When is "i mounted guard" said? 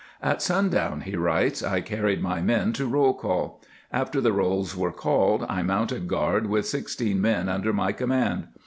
5.47-6.47